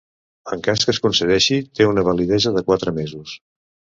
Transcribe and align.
En 0.55 0.61
cas 0.67 0.85
que 0.85 0.89
es 0.93 0.99
concedeixi, 1.03 1.59
té 1.79 1.87
una 1.91 2.05
validesa 2.09 2.55
de 2.57 2.65
quatre 2.71 2.95
mesos. 2.99 3.37